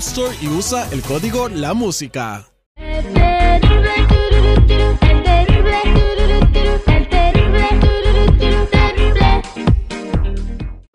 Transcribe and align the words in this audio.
Store 0.00 0.34
y 0.40 0.48
usa 0.48 0.88
el 0.92 1.02
código 1.02 1.50
La 1.50 1.74
Música. 1.74 2.46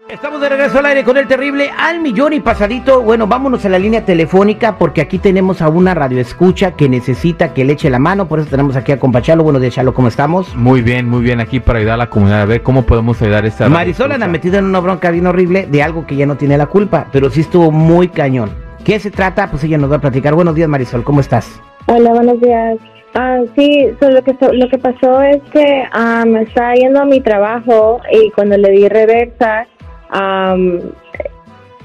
Estamos 0.10 0.42
de 0.42 0.50
regreso 0.50 0.80
al 0.80 0.88
aire 0.88 1.04
con 1.04 1.18
el 1.18 1.28
terrible 1.28 1.70
al 1.78 2.02
millón 2.02 2.34
y 2.34 2.40
pasadito. 2.40 3.04
Bueno, 3.04 3.28
vámonos 3.28 3.64
a 3.66 3.70
la 3.70 3.78
línea 3.78 4.04
telefónica 4.04 4.80
porque 4.80 5.02
aquí 5.02 5.20
tenemos 5.20 5.62
a 5.62 5.70
una 5.70 5.94
radioescucha 5.94 6.72
que 6.72 6.90
necesita 6.90 7.54
que 7.54 7.64
le 7.64 7.74
eche 7.74 7.92
la 7.92 8.00
mano. 8.00 8.28
Por 8.28 8.40
eso 8.40 8.50
tenemos 8.50 8.76
aquí 8.76 8.92
a 8.92 9.00
compa 9.00 9.22
Chalo. 9.22 9.44
Buenos 9.44 9.62
días, 9.62 9.76
Chalo, 9.76 9.94
¿cómo 9.94 10.08
estamos? 10.08 10.56
Muy 10.56 10.82
bien, 10.82 11.08
muy 11.08 11.22
bien. 11.22 11.40
Aquí 11.40 11.60
para 11.60 11.78
ayudar 11.78 11.94
a 11.94 11.98
la 11.98 12.10
comunidad 12.10 12.42
a 12.42 12.46
ver 12.46 12.64
cómo 12.64 12.88
podemos 12.88 13.22
ayudar 13.22 13.46
a 13.46 13.48
esta. 13.50 13.70
Marisol 13.70 14.14
anda 14.14 14.28
metida 14.28 14.58
en 14.58 14.66
una 14.66 14.80
bronca 14.80 15.12
bien 15.12 15.28
horrible 15.28 15.68
de 15.70 15.84
algo 15.84 16.08
que 16.08 16.16
ya 16.16 16.26
no 16.26 16.38
tiene 16.38 16.58
la 16.58 16.66
culpa, 16.66 17.06
pero 17.12 17.30
sí 17.30 17.42
estuvo 17.42 17.72
muy 17.72 18.08
cañón. 18.08 18.65
¿Qué 18.86 19.00
se 19.00 19.10
trata? 19.12 19.50
Pues 19.50 19.64
ella 19.64 19.78
nos 19.78 19.92
va 19.92 19.96
a 19.96 20.02
platicar. 20.02 20.36
Buenos 20.36 20.54
días, 20.56 20.70
Marisol, 20.70 21.04
¿cómo 21.04 21.20
estás? 21.20 21.60
Hola, 21.88 22.12
buenos 22.12 22.40
días. 22.40 22.78
Ah, 23.16 23.40
sí, 23.56 23.88
so, 24.00 24.10
lo, 24.12 24.22
que, 24.24 24.36
lo 24.52 24.70
que 24.70 24.78
pasó 24.78 25.22
es 25.24 25.42
que 25.52 25.84
me 26.28 26.42
estaba 26.44 26.74
yendo 26.76 27.02
a 27.02 27.06
mi 27.06 27.20
trabajo 27.22 28.00
y 28.12 28.30
cuando 28.32 28.58
le 28.58 28.70
di 28.72 28.88
reversa, 28.90 29.66
am, 30.10 30.82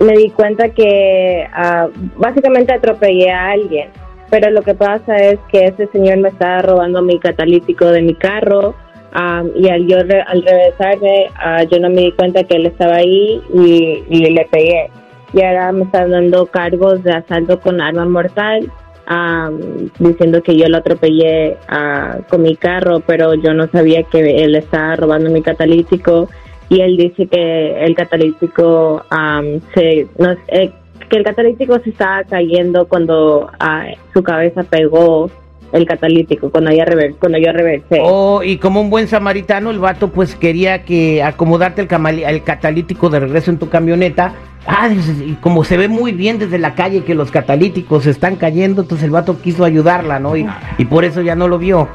me 0.01 0.13
di 0.17 0.29
cuenta 0.31 0.69
que 0.71 1.47
ah, 1.55 1.89
básicamente 2.17 2.75
atropellé 2.75 3.31
a 3.31 3.53
alguien. 3.53 3.89
Pero 4.29 4.51
lo 4.51 4.63
que 4.63 4.75
pasa 4.75 5.17
es 5.17 5.39
que 5.51 5.67
ese 5.67 5.87
señor 5.89 6.19
me 6.19 6.29
estaba 6.29 6.63
robando 6.63 7.01
mi 7.03 7.19
catalítico 7.19 7.87
de 7.87 8.03
mi 8.03 8.15
carro 8.15 8.75
am, 9.13 9.49
y 9.57 9.69
al 9.71 9.87
yo 9.87 10.03
re- 10.03 10.23
al 10.23 10.43
regresarme 10.43 11.27
ah, 11.37 11.63
yo 11.65 11.79
no 11.81 11.89
me 11.89 12.03
di 12.03 12.13
cuenta 12.13 12.45
que 12.45 12.57
él 12.57 12.67
estaba 12.67 12.97
ahí 12.97 13.41
y 13.55 14.31
le 14.31 14.45
pegué. 14.51 14.91
Y 15.33 15.43
ahora 15.43 15.73
me 15.73 15.85
están 15.85 16.11
dando 16.11 16.47
cargos 16.47 17.03
de 17.03 17.13
asalto 17.13 17.61
con 17.61 17.81
arma 17.81 18.05
mortal 18.05 18.71
am, 19.07 19.91
diciendo 19.99 20.43
que 20.43 20.57
yo 20.57 20.69
lo 20.69 20.79
atropellé 20.79 21.57
ah, 21.69 22.19
con 22.29 22.43
mi 22.43 22.57
carro, 22.57 23.01
pero 23.01 23.35
yo 23.35 23.55
no 23.55 23.69
sabía 23.69 24.03
que 24.05 24.43
él 24.43 24.55
estaba 24.57 24.97
robando 24.97 25.31
mi 25.31 25.43
catalítico 25.43 26.29
y 26.69 26.81
él 26.81 26.97
dice 26.97 27.27
que 27.27 27.85
el 27.85 27.95
catalítico 27.95 29.05
am, 29.11 29.61
se 29.75 30.07
no, 30.19 30.33
eh, 30.49 30.73
que 31.09 31.17
el 31.17 31.25
catalítico 31.25 31.79
se 31.81 31.91
estaba 31.91 32.23
cayendo 32.25 32.87
cuando 32.87 33.51
ah, 33.59 33.87
su 34.15 34.23
cabeza 34.23 34.63
pegó 34.63 35.31
el 35.73 35.87
catalítico 35.87 36.51
cuando 36.51 36.73
yo 36.73 36.85
rever, 36.85 37.15
cuando 37.15 37.39
yo 37.39 37.53
reversé. 37.53 38.01
Oh, 38.03 38.43
y 38.43 38.59
como 38.59 38.81
un 38.81 38.91
buen 38.91 39.09
samaritano, 39.09 39.71
el 39.71 39.79
vato 39.79 40.09
pues 40.09 40.35
quería 40.35 40.85
que 40.85 41.23
acomodarte 41.23 41.83
el, 41.83 42.19
el 42.21 42.43
catalítico 42.43 43.09
de 43.09 43.21
regreso 43.21 43.51
en 43.51 43.59
tu 43.59 43.69
camioneta. 43.69 44.35
Ah, 44.67 44.89
y 44.91 45.35
como 45.41 45.65
se 45.65 45.77
ve 45.77 45.89
muy 45.89 46.13
bien 46.13 46.39
desde 46.39 46.59
la 46.59 46.75
calle 46.75 47.03
que 47.05 47.15
los 47.15 47.31
catalíticos 47.31 48.07
están 48.07 48.37
cayendo, 48.37 48.83
entonces 48.83 49.05
el 49.07 49.11
vato 49.11 49.41
quiso 49.41 49.65
ayudarla, 49.65 50.19
¿no? 50.21 50.37
Y, 50.37 50.47
y 50.79 50.85
por 50.85 51.05
eso 51.05 51.23
ya 51.23 51.35
no 51.35 51.49
lo 51.49 51.59
vio. 51.59 51.89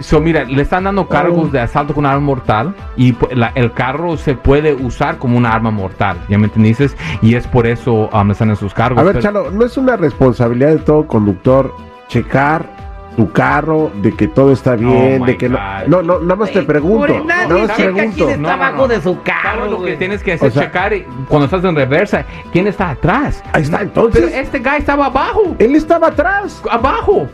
So, 0.00 0.18
mira, 0.18 0.44
le 0.44 0.62
están 0.62 0.84
dando 0.84 1.06
cargos 1.06 1.52
de 1.52 1.60
asalto 1.60 1.92
con 1.94 2.06
arma 2.06 2.20
mortal 2.20 2.74
y 2.96 3.12
pu- 3.12 3.30
la- 3.34 3.52
el 3.54 3.72
carro 3.72 4.16
se 4.16 4.34
puede 4.34 4.72
usar 4.74 5.18
como 5.18 5.36
una 5.36 5.52
arma 5.52 5.70
mortal, 5.70 6.16
¿ya 6.28 6.38
me 6.38 6.46
entendiste? 6.46 6.88
Y 7.20 7.34
es 7.34 7.46
por 7.46 7.66
eso 7.66 8.08
um, 8.12 8.26
le 8.26 8.32
están 8.32 8.48
en 8.48 8.56
sus 8.56 8.72
cargos. 8.72 8.98
A 9.00 9.04
ver, 9.04 9.12
Pero- 9.16 9.22
Chalo, 9.22 9.50
¿no 9.50 9.64
es 9.66 9.76
una 9.76 9.96
responsabilidad 9.98 10.70
de 10.70 10.78
todo 10.78 11.06
conductor 11.06 11.74
checar 12.08 12.64
tu 13.16 13.30
carro, 13.32 13.90
de 14.02 14.12
que 14.14 14.28
todo 14.28 14.52
está 14.52 14.76
bien, 14.76 15.20
Oh, 15.22 15.26
de 15.26 15.32
my 15.32 15.38
que 15.38 15.48
no... 15.48 15.58
God. 15.58 15.86
No, 15.88 16.02
no, 16.02 16.20
nada 16.20 16.36
más 16.36 16.50
te 16.52 16.62
pregunto, 16.62 17.24
nada 17.24 17.48
más 17.48 17.76
checa 17.76 17.92
pregunto. 17.92 18.26
quién 18.26 18.40
está 18.44 18.54
abajo 18.54 18.88
de 18.88 19.00
su 19.00 19.22
carro, 19.22 19.50
¿Sabes 19.64 19.70
lo 19.72 19.82
que 19.82 19.96
tienes 19.96 20.22
que 20.22 20.32
hacer? 20.34 20.48
O 20.48 20.50
sea- 20.52 20.62
checar 20.64 20.92
y- 20.94 21.06
cuando 21.28 21.46
estás 21.46 21.64
en 21.64 21.74
reversa. 21.76 22.24
¿Quién 22.52 22.66
está 22.66 22.90
atrás? 22.90 23.42
Ahí 23.52 23.62
está, 23.62 23.82
entonces, 23.82 24.22
Pero 24.26 24.40
este 24.40 24.58
guy 24.60 24.78
estaba 24.78 25.06
abajo. 25.06 25.56
él 25.58 25.74
estaba 25.74 26.08
atrás. 26.08 26.62
Abajo. 26.70 27.28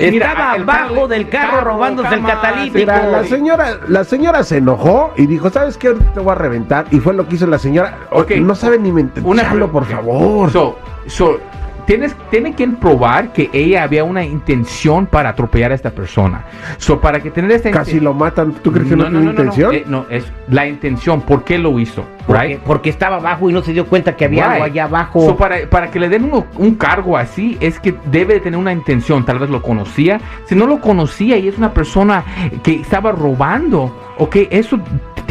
Estaba 0.00 0.56
el 0.56 0.62
abajo 0.62 1.06
del 1.06 1.28
carro 1.28 1.60
robándose 1.60 2.12
el 2.14 2.22
catalítico. 2.24 2.78
Mira, 2.78 3.06
la 3.08 3.24
señora, 3.24 3.78
la 3.86 4.02
señora 4.04 4.42
se 4.42 4.56
enojó 4.56 5.12
y 5.16 5.26
dijo, 5.26 5.50
¿sabes 5.50 5.76
qué? 5.78 5.88
Ahorita 5.88 6.12
te 6.14 6.20
voy 6.20 6.32
a 6.32 6.34
reventar. 6.34 6.86
Y 6.90 6.98
fue 6.98 7.14
lo 7.14 7.28
que 7.28 7.36
hizo 7.36 7.46
la 7.46 7.58
señora. 7.60 7.98
O- 8.10 8.22
Ok. 8.22 8.32
No 8.38 8.54
sabe 8.56 8.78
ni 8.78 8.90
mentir. 8.90 9.22
Una 9.24 9.42
Chalo, 9.44 9.70
por 9.70 9.84
favor. 9.84 10.50
So, 10.50 10.76
so, 11.06 11.38
tienes, 11.88 12.14
tiene 12.30 12.52
que 12.54 12.68
probar 12.68 13.32
que 13.32 13.48
ella 13.52 13.82
había 13.82 14.04
una 14.04 14.22
intención 14.22 15.06
para 15.06 15.30
atropellar 15.30 15.72
a 15.72 15.74
esta 15.74 15.90
persona. 15.90 16.44
So, 16.76 17.00
para 17.00 17.20
que 17.20 17.30
tener 17.30 17.50
esta 17.50 17.70
Casi 17.70 17.98
lo 17.98 18.12
matan. 18.12 18.52
¿Tú 18.62 18.70
crees 18.70 18.88
que 18.88 18.94
no, 18.96 19.08
tiene 19.08 19.24
intención? 19.30 19.74
Eh, 19.74 19.84
no, 19.86 20.04
es 20.10 20.30
la 20.50 20.66
intención. 20.68 21.22
¿Por 21.22 21.44
qué 21.44 21.56
lo 21.58 21.78
hizo? 21.80 22.04
Porque, 22.26 22.42
Right? 22.42 22.58
porque 22.60 22.90
estaba 22.90 23.16
abajo 23.16 23.48
y 23.48 23.54
no 23.54 23.62
se 23.62 23.72
dio 23.72 23.86
cuenta 23.86 24.14
que 24.16 24.26
había 24.26 24.44
Right. 24.44 24.52
algo 24.52 24.64
allá 24.66 24.84
abajo. 24.84 25.20
So, 25.22 25.36
para, 25.36 25.68
para 25.70 25.90
que 25.90 25.98
le 25.98 26.10
den 26.10 26.24
uno- 26.24 26.44
un 26.58 26.74
cargo 26.74 27.16
así, 27.16 27.56
es 27.60 27.80
que 27.80 27.94
debe 28.10 28.34
de 28.34 28.40
tener 28.40 28.60
una 28.60 28.72
intención. 28.72 29.24
Tal 29.24 29.38
vez 29.38 29.48
lo 29.48 29.62
conocía. 29.62 30.20
Si 30.44 30.54
no 30.54 30.66
lo 30.66 30.80
conocía 30.82 31.38
y 31.38 31.48
es 31.48 31.56
una 31.56 31.72
persona 31.72 32.22
que 32.62 32.74
estaba 32.74 33.12
robando, 33.12 33.96
ok, 34.18 34.36
eso 34.50 34.78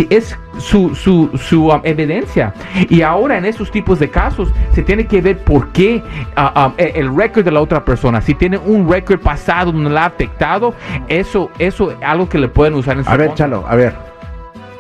es 0.10 0.38
su, 0.58 0.94
su, 0.96 1.30
su 1.38 1.70
um, 1.70 1.82
evidencia. 1.84 2.54
Y 2.90 3.02
ahora 3.02 3.38
en 3.38 3.46
esos 3.46 3.72
tipos 3.72 4.00
de 4.00 4.10
casos 4.10 4.52
se 4.74 4.84
tiene 4.84 5.08
que 5.08 5.22
ver 5.22 5.40
por 5.40 5.70
qué 5.70 6.04
ah, 6.36 6.68
um, 6.68 6.74
e- 6.78 6.94
el 6.96 7.16
récord 7.16 7.44
de 7.44 7.52
la 7.52 7.62
otra 7.62 7.84
persona. 7.84 8.22
Si 8.22 8.36
tiene 8.36 8.58
un 8.58 8.90
récord 8.90 9.20
pasado 9.20 9.72
donde 9.72 9.90
la 9.90 10.04
ha 10.04 10.06
afectado, 10.08 10.74
eso, 11.08 11.50
eso 11.58 11.92
es 11.92 11.98
algo 12.02 12.30
que 12.30 12.38
le 12.38 12.48
pueden 12.48 12.76
usar 12.76 12.98
en 12.98 13.04
su 13.04 13.10
A 13.10 13.18
ver, 13.18 13.28
contra. 13.28 13.46
Chalo, 13.46 13.66
a 13.68 13.76
ver. 13.76 13.96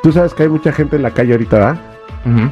Tú 0.03 0.11
sabes 0.11 0.33
que 0.33 0.43
hay 0.43 0.49
mucha 0.49 0.71
gente 0.71 0.95
en 0.95 1.01
la 1.01 1.11
calle 1.11 1.31
ahorita, 1.33 1.57
¿verdad? 1.57 1.77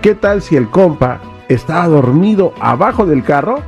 ¿Qué 0.02 0.16
tal 0.16 0.42
si 0.42 0.56
el 0.56 0.70
compa 0.70 1.20
estaba 1.50 1.88
dormido 1.88 2.54
abajo 2.62 3.06
del 3.06 3.24
carro 3.24 3.62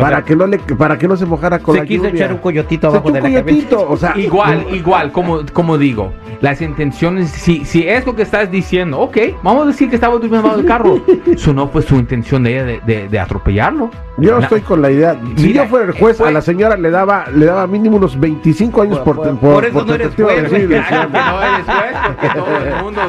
para 0.00 0.22
que 0.24 0.36
no 0.36 0.46
le 0.46 0.58
para 0.58 0.98
que 0.98 1.06
no 1.08 1.16
se 1.16 1.26
mojara 1.26 1.58
con 1.58 1.74
se 1.74 1.80
la 1.80 1.86
quiso 1.86 2.04
lluvia? 2.04 2.14
echar 2.24 2.32
un 2.32 2.38
coyotito 2.38 2.90
Se 2.90 2.96
abajo 2.96 3.08
echó 3.10 3.12
de 3.14 3.18
un 3.28 3.34
la 3.34 3.40
cabeza. 3.40 3.66
coyotito, 3.68 3.90
o 3.90 3.96
sea, 3.96 4.14
Igual, 4.16 4.66
igual, 4.72 5.12
como, 5.12 5.40
como 5.52 5.78
digo, 5.78 6.12
las 6.40 6.60
intenciones, 6.60 7.30
si, 7.30 7.64
si 7.64 7.86
es 7.88 8.04
lo 8.06 8.14
que 8.16 8.22
estás 8.22 8.50
diciendo, 8.50 9.00
ok, 9.00 9.16
vamos 9.42 9.64
a 9.64 9.66
decir 9.68 9.88
que 9.88 9.94
estaba 9.96 10.14
durmiendo 10.18 10.56
del 10.56 10.66
carro. 10.66 11.00
Eso 11.26 11.52
no 11.54 11.68
fue 11.68 11.82
su 11.82 11.94
intención 11.96 12.42
de 12.42 12.52
ella 12.54 12.64
de, 12.64 12.80
de- 12.86 13.08
de 13.08 13.18
atropellarlo. 13.20 13.90
Yo 14.16 14.36
Na- 14.38 14.44
estoy 14.44 14.60
con 14.60 14.80
la 14.80 14.90
idea. 14.90 15.16
Si 15.36 15.46
Mira, 15.48 15.64
yo 15.64 15.70
fuera 15.70 15.86
el 15.86 15.92
juez, 15.92 16.16
fue- 16.18 16.28
a 16.28 16.30
la 16.30 16.40
señora 16.40 16.76
le 16.76 16.90
daba 16.90 17.24
le 17.34 17.46
daba 17.46 17.66
mínimo 17.66 17.96
unos 17.96 18.18
25 18.18 18.82
años 18.82 18.98
por 19.00 19.16
Por- 19.16 19.36
por, 19.38 19.52
por 19.54 19.64
eso 19.64 19.84
no 19.84 19.94
eres 19.94 20.14
juez. 20.14 20.48
Claro 20.48 21.08
no 21.10 21.42
eres 21.42 21.64
juez, 21.66 21.96
porque 22.06 22.28
todo 22.34 22.58
el 22.58 22.82
mundo, 22.84 23.00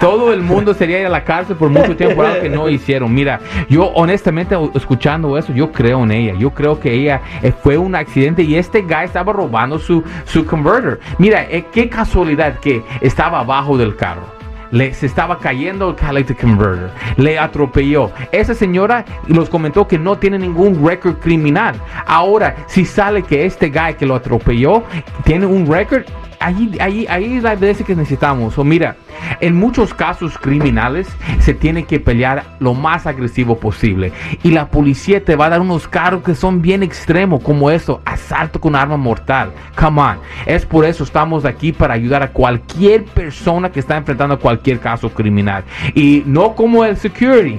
todo 0.00 0.32
el 0.32 0.42
mundo 0.42 0.74
sería 0.74 1.00
ir 1.00 1.06
a 1.06 1.10
la 1.10 1.24
cárcel 1.24 1.56
por 1.56 1.68
mucho 1.70 1.96
tiempo 1.96 2.16
por 2.16 2.26
algo 2.26 2.40
que 2.42 2.48
no 2.48 2.68
hicieron. 2.68 3.12
Mira, 3.12 3.40
yo 3.68 3.86
honestamente 3.94 4.56
escuchando 4.74 5.36
eso, 5.38 5.52
yo 5.52 5.72
creo 5.72 6.02
en 6.04 6.10
ella. 6.12 6.31
Yo 6.32 6.50
creo 6.50 6.78
que 6.78 6.92
ella 6.92 7.20
eh, 7.42 7.52
fue 7.52 7.76
un 7.78 7.94
accidente 7.94 8.42
y 8.42 8.56
este 8.56 8.82
guy 8.82 9.04
estaba 9.04 9.32
robando 9.32 9.78
su, 9.78 10.02
su 10.24 10.44
converter. 10.46 11.00
Mira, 11.18 11.44
eh, 11.50 11.64
qué 11.72 11.88
casualidad 11.88 12.58
que 12.60 12.82
estaba 13.00 13.40
abajo 13.40 13.76
del 13.76 13.96
carro. 13.96 14.42
Le, 14.70 14.94
se 14.94 15.04
estaba 15.04 15.38
cayendo 15.38 15.90
el 15.90 15.96
catalytic 15.96 16.40
converter. 16.40 16.90
Le 17.16 17.38
atropelló. 17.38 18.10
Esa 18.32 18.54
señora 18.54 19.04
nos 19.28 19.50
comentó 19.50 19.86
que 19.86 19.98
no 19.98 20.16
tiene 20.16 20.38
ningún 20.38 20.86
récord 20.86 21.16
criminal. 21.18 21.74
Ahora, 22.06 22.56
si 22.66 22.86
sale 22.86 23.22
que 23.22 23.44
este 23.44 23.68
guy 23.68 23.94
que 23.98 24.06
lo 24.06 24.14
atropelló 24.14 24.82
tiene 25.24 25.44
un 25.44 25.70
récord, 25.70 26.04
ahí, 26.42 26.76
ahí, 26.80 27.06
ahí 27.08 27.36
es 27.36 27.42
la 27.42 27.54
veces 27.54 27.86
que 27.86 27.94
necesitamos. 27.94 28.58
O 28.58 28.64
mira, 28.64 28.96
en 29.40 29.56
muchos 29.56 29.94
casos 29.94 30.36
criminales 30.38 31.08
se 31.40 31.54
tiene 31.54 31.84
que 31.84 32.00
pelear 32.00 32.44
lo 32.60 32.74
más 32.74 33.06
agresivo 33.06 33.58
posible. 33.58 34.12
Y 34.42 34.50
la 34.50 34.68
policía 34.68 35.24
te 35.24 35.36
va 35.36 35.46
a 35.46 35.50
dar 35.50 35.60
unos 35.60 35.88
cargos 35.88 36.22
que 36.24 36.34
son 36.34 36.60
bien 36.62 36.82
extremos, 36.82 37.42
como 37.42 37.70
eso, 37.70 38.00
asalto 38.04 38.60
con 38.60 38.74
arma 38.76 38.96
mortal. 38.96 39.52
Come 39.78 40.00
on. 40.00 40.18
Es 40.46 40.66
por 40.66 40.84
eso 40.84 41.04
estamos 41.04 41.44
aquí 41.44 41.72
para 41.72 41.94
ayudar 41.94 42.22
a 42.22 42.32
cualquier 42.32 43.04
persona 43.04 43.70
que 43.70 43.80
está 43.80 43.96
enfrentando 43.96 44.38
cualquier 44.38 44.78
caso 44.80 45.10
criminal. 45.10 45.64
Y 45.94 46.22
no 46.26 46.54
como 46.54 46.84
el 46.84 46.96
security. 46.96 47.58